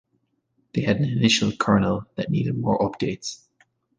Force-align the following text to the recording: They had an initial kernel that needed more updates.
They 0.73 0.81
had 0.81 0.97
an 0.99 1.05
initial 1.07 1.51
kernel 1.51 2.07
that 2.15 2.31
needed 2.31 2.57
more 2.57 2.79
updates. 2.79 3.43